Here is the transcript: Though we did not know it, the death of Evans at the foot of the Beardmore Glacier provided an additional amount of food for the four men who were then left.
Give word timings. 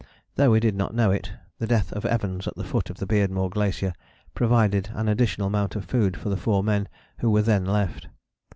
Though 0.33 0.49
we 0.49 0.59
did 0.59 0.73
not 0.75 0.95
know 0.95 1.11
it, 1.11 1.31
the 1.59 1.67
death 1.67 1.93
of 1.93 2.07
Evans 2.07 2.47
at 2.47 2.55
the 2.55 2.63
foot 2.63 2.89
of 2.89 2.97
the 2.97 3.05
Beardmore 3.05 3.51
Glacier 3.51 3.93
provided 4.33 4.89
an 4.95 5.07
additional 5.07 5.45
amount 5.45 5.75
of 5.75 5.85
food 5.85 6.17
for 6.17 6.29
the 6.29 6.37
four 6.37 6.63
men 6.63 6.87
who 7.19 7.29
were 7.29 7.43
then 7.43 7.65
left. 7.65 8.07